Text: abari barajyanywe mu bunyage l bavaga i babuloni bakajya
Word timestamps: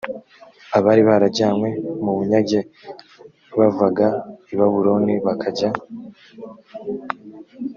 abari 0.77 1.01
barajyanywe 1.09 1.69
mu 2.03 2.11
bunyage 2.17 2.59
l 3.55 3.55
bavaga 3.59 4.07
i 4.53 4.55
babuloni 4.59 5.13
bakajya 5.25 5.69